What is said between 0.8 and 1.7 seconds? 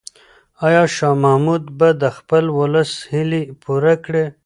شاه محمود